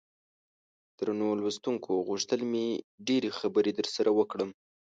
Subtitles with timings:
[0.97, 2.67] درنو لوستونکو غوښتل مې
[3.07, 4.49] ډېرې خبرې درسره وکړم.